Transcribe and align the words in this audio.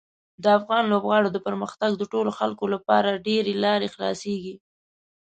د 0.43 0.45
افغان 0.57 0.83
لوبغاړو 0.91 1.29
د 1.33 1.37
پرمختګ 1.47 1.91
د 1.97 2.03
ټولو 2.11 2.31
خلکو 2.39 2.65
لپاره 2.75 3.21
ډېرې 3.27 3.53
لارې 3.63 3.87
خلاصیږي. 3.95 4.55